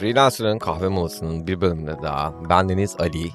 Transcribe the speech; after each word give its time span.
Freelancer'ın 0.00 0.58
kahve 0.58 0.88
molasının 0.88 1.46
bir 1.46 1.60
bölümünde 1.60 1.96
daha 2.02 2.34
ben 2.48 2.68
Deniz 2.68 2.96
Ali 2.98 3.30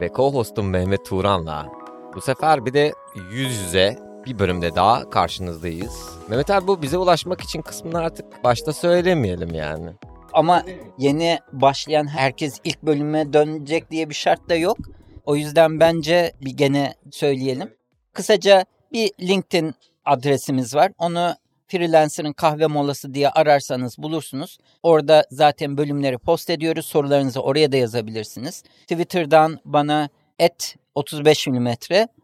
ve 0.00 0.06
co-hostum 0.06 0.62
Mehmet 0.62 1.06
Turan'la 1.06 1.68
bu 2.14 2.20
sefer 2.20 2.66
bir 2.66 2.72
de 2.72 2.92
yüz 3.30 3.60
yüze 3.60 3.98
bir 4.26 4.38
bölümde 4.38 4.74
daha 4.74 5.10
karşınızdayız. 5.10 6.18
Mehmet 6.28 6.50
abi 6.50 6.66
bu 6.66 6.82
bize 6.82 6.98
ulaşmak 6.98 7.40
için 7.40 7.62
kısmını 7.62 7.98
artık 7.98 8.44
başta 8.44 8.72
söylemeyelim 8.72 9.54
yani. 9.54 9.90
Ama 10.32 10.62
yeni 10.98 11.38
başlayan 11.52 12.06
herkes 12.06 12.60
ilk 12.64 12.82
bölüme 12.82 13.32
dönecek 13.32 13.90
diye 13.90 14.08
bir 14.08 14.14
şart 14.14 14.48
da 14.48 14.54
yok. 14.54 14.78
O 15.24 15.36
yüzden 15.36 15.80
bence 15.80 16.32
bir 16.40 16.56
gene 16.56 16.94
söyleyelim. 17.10 17.70
Kısaca 18.12 18.64
bir 18.92 19.10
LinkedIn 19.20 19.74
adresimiz 20.04 20.74
var. 20.74 20.92
Onu 20.98 21.34
Freelancer'ın 21.78 22.32
kahve 22.32 22.66
molası 22.66 23.14
diye 23.14 23.28
ararsanız 23.30 23.98
bulursunuz. 23.98 24.58
Orada 24.82 25.24
zaten 25.30 25.76
bölümleri 25.76 26.18
post 26.18 26.50
ediyoruz. 26.50 26.86
Sorularınızı 26.86 27.40
oraya 27.40 27.72
da 27.72 27.76
yazabilirsiniz. 27.76 28.62
Twitter'dan 28.62 29.58
bana 29.64 30.08
et 30.38 30.76
35 30.94 31.46
mm 31.46 31.68